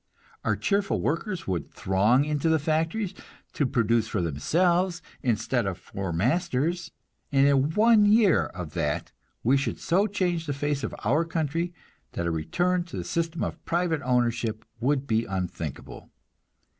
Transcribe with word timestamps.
Our 0.43 0.55
cheerful 0.55 0.99
workers 0.99 1.45
would 1.45 1.71
throng 1.71 2.25
into 2.25 2.49
the 2.49 2.57
factories, 2.57 3.13
to 3.53 3.67
produce 3.67 4.07
for 4.07 4.19
themselves 4.19 4.99
instead 5.21 5.67
of 5.67 5.77
for 5.77 6.11
masters; 6.11 6.89
and 7.31 7.45
in 7.45 7.69
one 7.75 8.07
year 8.07 8.47
of 8.47 8.73
that 8.73 9.11
we 9.43 9.57
should 9.57 9.79
so 9.79 10.07
change 10.07 10.47
the 10.47 10.53
face 10.53 10.83
of 10.83 10.95
our 11.05 11.23
country 11.23 11.71
that 12.13 12.25
a 12.25 12.31
return 12.31 12.83
to 12.85 12.97
the 12.97 13.03
system 13.03 13.43
of 13.43 13.63
private 13.63 14.01
ownership 14.01 14.65
would 14.79 15.05
be 15.05 15.25
unthinkable. 15.25 16.09